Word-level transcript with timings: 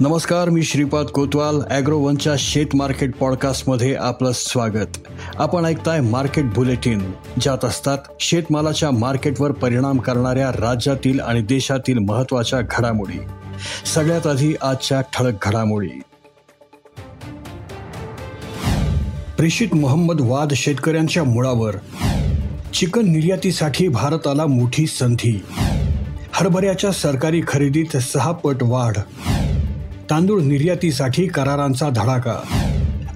नमस्कार 0.00 0.48
मी 0.48 0.62
श्रीपाद 0.62 1.06
कोतवाल 1.06 1.60
ॲग्रोवनच्या 1.70 2.32
शेत 2.38 2.66
मार्केट 2.74 3.14
पॉडकास्टमध्ये 3.16 3.94
आपलं 3.94 4.32
स्वागत. 4.34 4.98
आपण 5.36 5.64
ऐकताय 5.64 6.00
मार्केट 6.00 6.44
बुलेटिन 6.44 7.12
ज्यात 7.40 7.64
असतात 7.64 7.98
शेतमालाच्या 8.20 8.90
मार्केटवर 8.90 9.52
परिणाम 9.52 9.98
करणाऱ्या 9.98 10.50
राज्यातील 10.50 11.20
आणि 11.20 11.42
देशातील 11.42 11.98
महत्त्वाच्या 11.98 12.60
घडामोडी. 12.60 13.18
सगळ्यात 13.94 14.26
आधी 14.26 14.54
आजच्या 14.62 15.00
ठळक 15.00 15.34
घडामोडी. 15.42 16.00
प्रेषित 19.36 19.74
मोहम्मद 19.74 20.20
वाद 20.20 20.52
शेतकऱ्यांच्या 20.52 21.24
मुळावर. 21.24 21.74
चिकन 22.74 23.10
निर्यातीसाठी 23.10 23.88
भारताला 23.88 24.46
मोठी 24.46 24.86
संधी. 24.86 25.44
हरभऱ्याच्या 26.32 26.92
सरकारी 26.92 27.40
खरेदीत 27.48 27.96
सहा 27.96 28.32
पट 28.32 28.56
वाढ. 28.62 28.96
तांदूळ 30.10 30.42
निर्यातीसाठी 30.42 31.26
करारांचा 31.26 31.88
धडाका. 31.88 32.40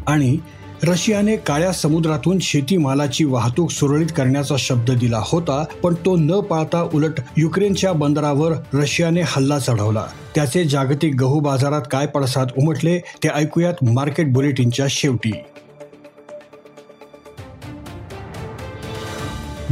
आणि 0.07 0.37
रशियाने 0.83 1.37
काळ्या 1.37 1.73
समुद्रातून 1.73 2.39
शेतीमालाची 2.39 3.25
वाहतूक 3.25 3.71
सुरळीत 3.71 4.07
करण्याचा 4.16 4.55
शब्द 4.59 4.91
दिला 4.91 5.21
होता 5.25 5.65
पण 5.83 5.95
तो 5.95 6.16
न 6.16 6.41
पाळता 6.41 6.89
उलट 6.95 7.21
युक्रेनच्या 7.37 7.93
बंदरावर 7.93 8.53
रशियाने 8.75 9.21
हल्ला 9.27 9.59
चढवला. 9.59 10.05
त्याचे 10.35 10.65
जागतिक 10.65 11.15
गहू 11.15 11.41
बाजारात 11.41 11.83
काय 11.91 12.07
पडसाद 12.07 12.49
उमटले 12.59 12.99
ते 12.99 13.29
ऐकूयात 13.29 13.75
मार्केट 13.83 14.33
बुलेटिनच्या 14.33 14.87
शेवटी. 14.91 15.33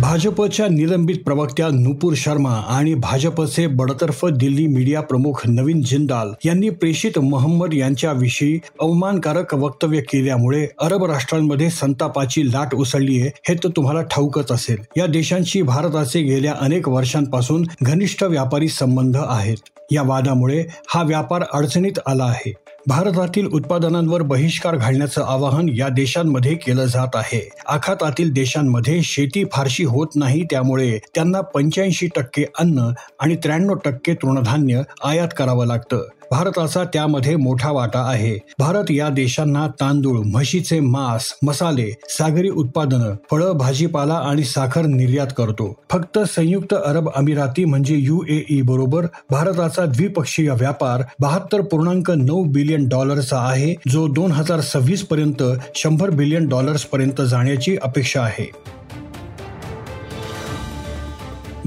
भाजपच्या 0.08 0.66
निलंबित 0.68 1.16
प्रवक्त्या 1.24 1.66
नुपूर 1.72 2.14
शर्मा 2.16 2.52
आणि 2.68 2.94
भाजपचे 2.94 3.66
बडतर्फ 3.66 4.24
दिल्ली 4.26 4.66
मीडिया 4.66 5.00
प्रमुख 5.00 5.40
नवीन 5.46 5.82
जिंदाल 5.82 6.32
यांनी 6.44 6.70
प्रेषित 6.70 7.18
मोहम्मद 7.18 7.74
यांच्याविषयी 7.74 8.58
अवमानकारक 8.80 9.54
वक्तव्य 9.54 10.00
केल्यामुळे 10.00 10.66
अरब 10.80 11.04
राष्ट्रांमध्ये 11.04 11.70
संतापाची 11.70 12.46
लाट 12.52 12.74
उसळली 12.74 13.20
आहे 13.20 13.30
हे 13.48 13.54
तर 13.54 13.68
तुम्हाला 13.68 14.02
ठाऊकच 14.02 14.52
असेल. 14.52 14.78
या 14.96 15.06
देशांशी 15.06 15.62
भारताचे 15.62 16.22
गेल्या 16.22 16.54
अनेक 16.60 16.88
वर्षांपासून 16.88 17.66
घनिष्ठ 17.82 18.22
व्यापारी 18.24 18.68
संबंध 18.68 19.16
आहेत. 19.16 19.56
या 19.92 20.02
वादामुळे 20.02 20.64
हा 20.88 21.02
व्यापार 21.02 21.44
अडचणीत 21.52 21.98
आला 22.06 22.24
आहे. 22.24 22.52
भारतातील 22.86 23.46
उत्पादनांवर 23.46 24.22
बहिष्कार 24.22 24.76
घालण्याचं 24.76 25.22
आवाहन 25.22 25.68
या 25.68 25.88
देशांमध्ये 25.88 26.54
केलं 26.54 26.84
जात 26.84 27.16
आहे. 27.16 27.48
आखातातील 27.68 28.32
देशांमध्ये 28.32 29.02
शेती 29.02 29.44
फारशी 29.52 29.84
होत 29.84 30.06
नाही 30.14 30.44
त्यामुळे 30.50 30.98
त्यांना 31.14 31.40
पंच्याऐंशी 31.40 32.08
टक्के 32.16 32.44
अन्न 32.58 32.90
आणि 33.20 33.36
त्र्याण्णव 33.36 33.74
टक्के 33.74 34.14
तृणधान्य 34.14 34.82
आयात 35.04 35.28
करावं 35.36 35.66
लागतं. 35.66 36.08
भारताचा 36.30 36.82
त्यामध्ये 36.84 37.34
मोठा 37.36 37.70
वाटा 37.70 38.00
आहे. 38.00 38.38
भारत 38.58 38.90
या 38.90 39.08
देशांना 39.08 39.66
तांदूळ 39.80 40.18
म्हशीचे 40.26 40.80
मांस 40.80 41.32
मसाले 41.42 41.90
सागरी 42.08 42.48
उत्पादनं 42.50 43.14
फळं 43.30 43.52
भाजीपाला 43.52 44.14
आणि 44.14 44.44
साखर 44.44 44.86
निर्यात 44.86 45.26
करतो. 45.36 45.72
फक्त 45.90 46.18
संयुक्त 46.18 46.74
अरब 46.74 47.08
अमिराती 47.16 47.64
म्हणजे 47.64 47.96
युएई 47.96 48.60
बरोबर 48.62 49.06
भारताचा 49.30 49.84
द्विपक्षीय 49.86 50.50
व्यापार 50.50 51.02
बहात्तर 51.20 51.60
पूर्णांक 51.60 52.10
नऊ 52.10 52.42
बिलियन 52.44 52.88
डॉलरचा 52.88 53.38
आहे 53.40 53.74
जो 53.88 54.06
दोन 54.08 54.32
हजार 54.32 54.60
सव्वीस 54.60 55.02
पर्यंत 55.02 55.42
शंभर 55.74 56.10
बिलियन 56.10 56.48
डॉलर्स 56.48 56.84
पर्यंत 56.84 57.20
जाण्याची 57.20 57.76
अपेक्षा 57.82 58.22
आहे. 58.22 58.50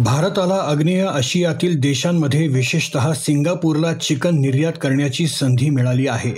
भारताला 0.03 0.55
आग्नेय 0.55 1.05
आशियातील 1.05 1.79
देशांमध्ये 1.79 2.47
विशेषतः 2.47 3.13
सिंगापूरला 3.13 3.93
चिकन 3.93 4.39
निर्यात 4.39 4.73
करण्याची 4.81 5.27
संधी 5.27 5.69
मिळाली 5.69 6.07
आहे. 6.07 6.33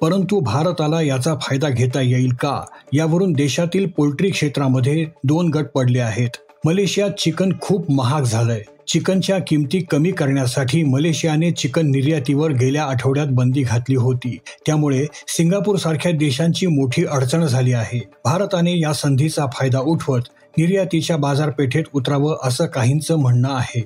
परंतु 0.00 0.40
भारताला 0.40 1.02
याचा 1.02 1.34
फायदा 1.34 1.68
घेता 1.68 2.00
येईल 2.00 2.32
का? 2.32 2.64
यावरून 2.92 3.32
देशातील 3.32 3.86
पोल्ट्री 3.96 4.30
क्षेत्रामध्ये 4.30 5.06
दोन 5.24 5.48
गट 5.48 5.66
पडले 5.66 5.98
आहेत. 5.98 6.28
मलेशियात 6.64 7.10
चिकन 7.10 7.52
खूप 7.60 7.90
महाग 7.90 8.22
झालंय. 8.22 8.62
चिकनच्या 8.88 9.38
किमती 9.48 9.78
कमी 9.78 10.10
करण्यासाठी 10.10 10.82
मलेशियाने 10.82 11.50
चिकन 11.50 11.86
निर्यातीवर 11.86 12.50
गेल्या 12.50 12.84
आठवड्यात 12.84 13.26
बंदी 13.30 13.62
घातली 13.62 13.96
होती. 13.96 14.38
त्यामुळे 14.66 15.06
सिंगापूर 15.28 15.76
सारख्या 15.76 16.12
देशांची 16.12 16.66
मोठी 16.66 17.04
अडचण 17.04 17.46
झाली 17.46 17.72
आहे. 17.72 18.00
भारताने 18.24 18.80
या 18.80 18.92
संधीचा 18.92 19.46
फायदा 19.46 19.80
उठवत 19.80 20.20
निर्यातीच्या 20.58 21.16
बाजारपेठेत 21.16 21.84
उतरावं 21.92 22.36
असं 22.42 22.66
काहींचं 22.66 23.16
म्हणणं 23.16 23.54
आहे. 23.54 23.84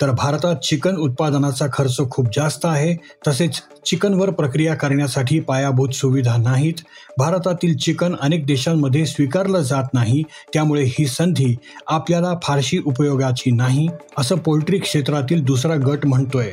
तर 0.00 0.10
भारतात 0.10 0.56
चिकन 0.56 0.96
उत्पादनाचा 0.96 1.66
खर्च 1.72 1.98
खूप 2.10 2.26
जास्त 2.36 2.64
आहे 2.64 2.94
तसेच 3.28 3.60
चिकनवर 3.86 4.30
प्रक्रिया 4.30 4.74
करण्यासाठी 4.74 5.38
पायाभूत 5.40 5.88
सुविधा 5.88 6.36
नाहीत. 6.36 6.74
भारतातील 7.18 7.76
चिकन 7.76 8.16
अनेक 8.20 8.46
देशांमध्ये 8.46 9.06
स्वीकारलं 9.06 9.60
जात 9.60 9.94
नाही 9.94 10.22
त्यामुळे 10.52 10.84
ही 10.84 11.06
संधी 11.06 11.54
आपल्याला 11.88 12.34
फारशी 12.42 12.78
उपयोगाची 12.86 13.50
नाही 13.50 13.88
असं 14.18 14.36
पोल्ट्री 14.36 14.78
क्षेत्रातील 14.78 15.44
दुसरा 15.44 15.74
गट 15.76 16.06
म्हणतोय. 16.06 16.52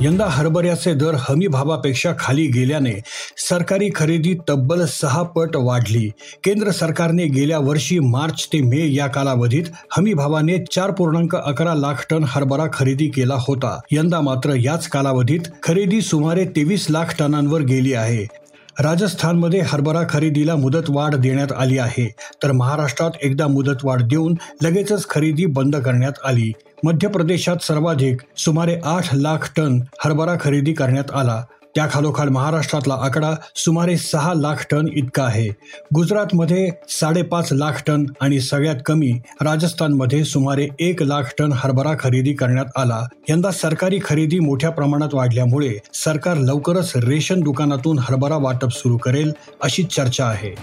यंदा 0.00 0.26
हरभऱ्याचे 0.26 0.92
दर 0.94 1.16
हमी 1.18 1.46
भावापेक्षा 1.46 2.12
खाली 2.18 2.46
गेल्याने 2.46 2.92
सरकारी 3.48 3.90
खरेदी 3.90 4.34
तब्बल 4.48 4.84
सहा 4.86 5.22
पट 5.22 5.56
वाढली. 5.56 6.12
केंद्र 6.44 6.70
सरकारने 6.70 7.26
गेल्या 7.26 7.58
वर्षी 7.58 7.98
मार्च 8.00 8.48
ते 8.52 8.60
मे 8.60 8.86
या 8.94 9.06
कालावधीत 9.06 9.64
हमीभावाने 9.96 10.58
चार 10.72 10.90
पूर्णांक 10.90 11.36
अकरा 11.36 11.74
लाख 11.74 12.06
टन 12.10 12.24
हरभरा 12.26 12.64
खरेदी 12.72 13.06
केला 13.08 13.36
होता. 13.38 13.78
यंदा 13.92 14.20
मात्र 14.20 14.54
याच 14.56 14.88
कालावधीत 14.88 15.40
खरेदी 15.62 16.00
सुमारे 16.00 16.44
तेवीस 16.44 16.86
लाख 16.90 17.14
टनांवर 17.18 17.60
गेली 17.60 17.92
आहे. 17.92 18.24
राजस्थानमध्ये 18.80 19.60
हरभरा 19.60 20.02
खरेदीला 20.10 20.56
मुदतवाढ 20.56 21.14
देण्यात 21.14 21.52
आली 21.56 21.78
आहे. 21.78 22.14
तर 22.42 22.52
महाराष्ट्रात 22.52 23.10
एकदा 23.22 23.46
मुदतवाढ 23.46 24.02
देऊन 24.02 24.34
लगेचच 24.62 25.08
खरेदी 25.08 25.46
बंद 25.46 25.76
करण्यात 25.76 26.12
आली. 26.24 26.52
मध्य 26.84 27.08
प्रदेशात 27.08 27.56
सर्वाधिक 27.62 28.20
सुमारे 28.36 28.76
आठ 28.84 29.14
लाख 29.14 29.52
टन 29.56 29.80
हरभरा 30.04 30.34
खरेदी 30.40 30.72
करण्यात 30.72 31.10
आला. 31.14 31.42
त्याखालोखाल 31.76 32.28
महाराष्ट्रातला 32.28 32.94
आकडा 32.94 33.32
सुमारे 33.56 33.96
सहा 33.96 34.32
लाख 34.34 34.64
टन 34.70 34.86
इतका 34.92 35.24
आहे. 35.24 35.48
गुजरातमध्ये 35.94 36.70
साडेपाच 36.88 37.52
लाख 37.52 37.82
टन 37.86 38.04
आणि 38.20 38.40
सगळ्यात 38.40 38.76
कमी 38.86 39.12
राजस्थानमध्ये 39.42 40.24
सुमारे 40.24 40.68
एक 40.78 41.02
लाख 41.02 41.22
टन 41.38 41.52
हरभरा 41.52 41.92
खरेदी 42.00 42.32
करण्यात 42.32 42.66
आला. 42.76 43.02
यंदा 43.28 43.50
सरकारी 43.50 43.98
खरेदी 44.04 44.38
मोठ्या 44.38 44.70
प्रमाणात 44.70 45.14
वाढल्यामुळे 45.14 45.76
सरकार 45.94 46.36
लवकरच 46.36 46.92
रेशन 46.96 47.40
दुकानातून 47.40 47.98
हरभरा 47.98 48.36
वाटप 48.36 48.72
सुरू 48.72 48.96
करेल 48.96 49.32
अशी 49.62 49.82
चर्चा 49.82 50.26
आहे. 50.26 50.54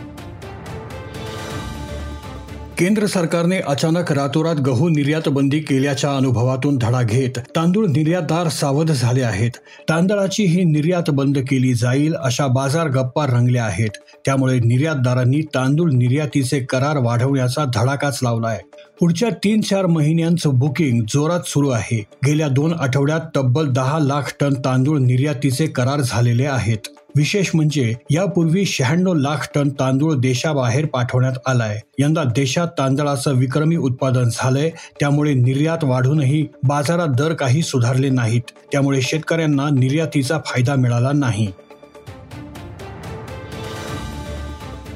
केंद्र 2.83 3.05
सरकारने 3.05 3.59
अचानक 3.59 4.11
रातोरात 4.11 4.55
गहू 4.55 4.89
निर्यात 4.89 5.29
बंदी 5.29 5.59
केल्याच्या 5.59 6.15
अनुभवातून 6.15 6.77
धडा 6.77 7.01
घेत 7.01 7.39
तांदूळ 7.55 7.87
निर्यातदार 7.87 8.47
सावध 8.47 8.91
झाले 8.91 9.21
आहेत. 9.21 9.51
तांदळाची 9.89 10.43
ही 10.43 10.63
निर्यात 10.63 11.09
बंद 11.09 11.37
केली 11.37 11.73
जाईल 11.73 12.15
अशा 12.15 12.47
बाजार 12.47 12.87
गप्पा 12.87 13.25
रंगल्या 13.25 13.65
आहेत. 13.65 13.89
त्यामुळे 14.25 14.59
निर्यातदारांनी 14.59 15.41
तांदूळ 15.41 15.91
निर्यातीचे 15.91 16.59
करार 16.59 16.97
वाढवण्याचा 16.97 17.65
धडाकाच 17.65 18.19
लावलाय. 18.23 18.59
पुढच्या 18.99 19.29
तीन 19.29 19.61
चार 19.61 19.85
महिन्यांचं 19.85 20.49
बुकिंग 20.53 21.01
जोरात 21.01 21.41
सुरू 21.45 21.69
आहे. 21.69 22.05
गेल्या 22.25 22.47
दोन 22.47 22.73
आठवड्यात 22.73 23.21
तब्बल 23.35 23.71
दहा 23.71 23.99
लाख 23.99 24.33
टन 24.39 24.53
तांदूळ 24.53 24.99
निर्यातीचे 24.99 25.67
करार 25.67 26.01
झालेले 26.01 26.45
आहेत. 26.45 26.87
विशेष 27.15 27.49
म्हणजे 27.53 27.93
यापूर्वी 28.09 28.65
शहाण्णव 28.65 29.13
लाख 29.13 29.47
टन 29.55 29.69
तांदूळ 29.69 30.15
देशाबाहेर 30.15 30.85
पाठवण्यात 30.85 31.33
आलाय. 31.45 31.79
यंदा 31.99 32.23
देशात 32.23 32.67
तांदळाचं 32.67 33.33
विक्रमी 33.33 33.75
उत्पादन 33.75 34.23
झालंय. 34.23 34.69
त्यामुळे 34.99 35.33
निर्यात 35.33 35.83
वाढूनही 35.83 36.47
बाजारात 36.67 37.07
दर 37.07 37.33
काही 37.33 37.61
सुधारले 37.61 38.09
नाहीत. 38.09 38.41
त्यामुळे 38.71 39.01
शेतकऱ्यांना 39.01 39.69
निर्यातीचा 39.69 40.39
फायदा 40.45 40.75
मिळाला 40.75 41.11
नाही. 41.11 41.47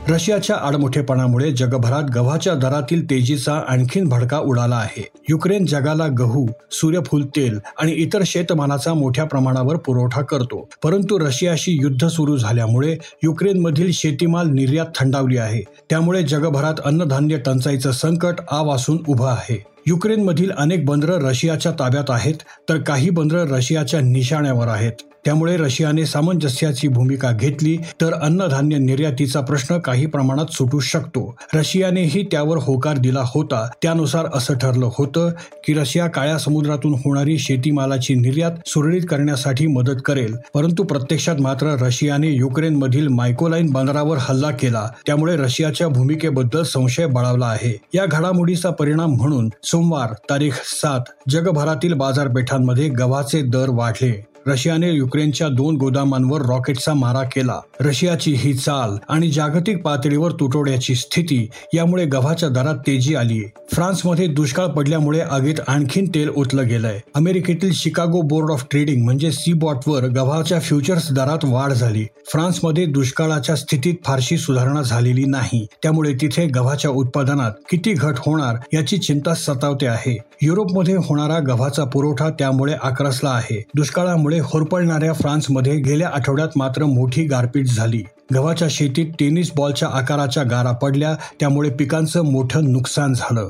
रशियाच्या 0.10 0.56
आडमोठेपणामुळे 0.56 1.52
जगभरात 1.52 2.04
गव्हाच्या 2.16 2.54
दरातील 2.54 3.10
तेजीचा 3.10 3.62
आणखीन 3.68 4.08
भडका 4.10 4.40
उडाला 4.40 4.76
आहे. 4.76 5.08
युक्रेन 5.30 5.66
जगाला 5.66 6.08
गहू 6.08 6.48
सूर्यफूल 6.72 7.26
तेल 7.26 7.60
आणि 7.80 7.92
इतर 7.92 8.22
शेतमालाचा 8.26 8.94
मोठ्या 8.94 9.26
प्रमाणावर 9.26 9.76
पुरवठा 9.76 10.22
करतो. 10.22 10.70
परंतु 10.84 11.20
रशियाशी 11.20 11.78
युद्ध 11.82 12.08
सुरू 12.08 12.38
झाल्यामुळे 12.38 12.98
युक्रेनमधील 13.24 13.92
शेतीमाल 13.92 14.48
निर्यात 14.48 14.86
थंडावली 14.96 15.38
आहे. 15.38 15.62
त्यामुळे 15.90 16.24
जगभरात 16.24 16.74
अन्नधान्य 16.86 17.38
टंचाईचं 17.38 17.92
संकट 17.92 18.36
आवासून 18.52 18.98
उभं 19.08 19.28
आहे. 19.28 19.64
युक्रेनमधील 19.88 20.52
अनेक 20.58 20.86
बंदरं 20.86 21.28
रशियाच्या 21.30 21.72
ताब्यात 21.72 22.10
आहेत 22.10 22.36
तर 22.70 22.78
काही 22.78 23.10
बंदरं 23.10 23.48
रशियाच्या 23.48 24.00
निशाण्यावर 24.00 24.68
आहेत. 24.68 24.92
त्यामुळे 25.26 25.58
रशियाने 25.58 26.06
सामंजस्याची 26.06 26.88
भूमिका 26.88 27.32
घेतली 27.32 27.78
तर 28.02 28.14
अन्नधान्य 28.14 28.78
निर्यातीचा 28.78 29.42
प्रश्न 29.42 29.78
काही 29.78 30.06
प्रमाणात 30.06 30.46
सुटू 30.52 30.80
शकतो. 30.80 31.36
रशियानेही 31.54 32.24
त्यावर 32.32 32.58
होकार 32.58 32.98
दिला 32.98 33.24
होता. 33.26 33.70
त्यानुसार 33.82 34.26
असं 34.34 34.58
ठरलं 34.58 34.90
होतं 34.98 35.32
की 35.64 35.74
रशिया 35.74 36.08
काळ्या 36.08 36.38
समुद्रातून 36.38 36.94
होणारी 36.94 37.38
शेतीमालाची 37.38 38.16
निर्यात 38.16 38.52
सुरळीत 38.66 39.02
करण्यासाठी 39.10 39.68
मदत 39.68 40.02
करेल. 40.06 40.36
परंतु 40.54 40.84
प्रत्यक्षात 40.84 41.36
मात्र 41.42 41.76
रशियाने 41.82 42.28
युक्रेनमधील 42.28 43.08
मायकोलाईन 43.08 43.70
बंदरावर 43.70 44.18
हल्ला 44.20 44.52
केला. 44.52 44.90
त्यामुळे 45.06 45.36
रशियाच्या 45.36 45.88
भूमिकेबद्दल 45.88 46.64
संशय 46.64 47.06
बळावला 47.06 47.46
आहे. 47.46 47.78
या 47.94 48.06
घडामोडीचा 48.06 48.70
परिणाम 48.70 49.12
म्हणून 49.12 49.50
सोमवार 49.64 50.14
तारीख 50.30 50.52
सात 50.64 51.00
जगभरातील 51.30 51.94
बाजारपेठांमध्ये 51.94 52.88
गव्हाचे 52.88 53.42
दर 53.42 53.66
वाढले. 53.70 54.26
रशियाने 54.48 54.92
युक्रेनच्या 54.92 55.48
दोन 55.48 55.78
गोदामांवर 55.78 56.42
रॉकेटचा 56.42 56.94
मारा 56.94 57.24
केला. 57.24 57.60
रशियाची 57.80 58.34
ही 58.34 58.54
चाल 58.54 58.96
आणि 59.10 59.30
जागतिक 59.30 59.82
पातळीवर 59.84 60.32
तुटवड्याची 60.32 60.96
स्थिती 60.96 61.50
यामुळे 61.74 62.06
गव्हाच्या 62.06 62.50
दरात 62.50 62.76
तेजी 62.88 63.16
आली. 63.16 63.42
फ्रान्समध्ये 63.74 64.28
दुष्काळ 64.28 64.66
पडल्यामुळे 64.66 65.20
आगीत 65.20 65.56
आणखीन 65.68 66.10
तेल 66.16 66.30
ओतलं 66.36 66.68
गेलंय. 66.68 67.00
अमेरिकेतील 67.16 67.72
शिकागो 67.74 68.22
बोर्ड 68.22 68.52
ऑफ 68.52 68.66
ट्रेडिंग 68.72 69.04
म्हणजे 69.04 69.32
सी 69.32 69.54
बॉटवर 69.54 70.04
गव्हाच्या 70.04 70.60
फ्युचर्स 70.60 71.12
दरात 71.12 71.46
वाढ 71.46 71.74
झाली. 71.74 72.04
फ्रान्समध्ये 72.04 72.86
दुष्काळाच्या 72.86 73.56
स्थितीत 73.56 73.94
फारशी 74.06 74.38
सुधारणा 74.38 74.82
झालेली 74.82 75.26
नाही. 75.26 75.68
त्यामुळे 75.84 76.14
तिथे 76.14 76.46
गव्हाच्या 76.46 76.92
उत्पादनात 76.92 77.52
किती 77.70 77.94
घट 77.94 78.14
होणार 78.18 78.56
याची 78.74 78.98
चिंता 78.98 79.34
सतावते 79.34 79.88
आहे. 79.88 80.18
युरोपमध्ये 80.42 80.96
होणारा 80.96 81.40
गव्हाचा 81.40 81.84
पुरवठा 81.84 82.30
त्यामुळे 82.30 82.74
आक्रसला 82.84 83.30
आहे. 83.30 83.64
दुष्काळामुळे 83.76 84.37
होरपळणाऱ्या 84.40 85.14
फ्रान्समध्ये 85.14 85.76
गेल्या 85.76 86.10
आठवड्यात 86.14 86.48
मात्र 86.56 86.86
मोठी 86.86 87.24
गारपीट 87.24 87.66
झाली. 87.66 88.04
गव्हाच्या 88.34 88.68
शेतीत 88.72 89.06
टेनिस 89.20 89.52
बॉलच्या 89.56 89.90
आकाराच्या 89.90 90.44
गारा 90.44 90.72
पडल्या 90.72 91.16
त्यामुळे 91.40 91.70
पिकांचं 91.70 92.22
मोठं 92.22 92.72
नुकसान 92.72 93.14
झालं. 93.14 93.50